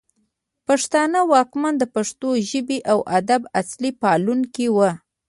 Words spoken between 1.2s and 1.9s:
واکمن د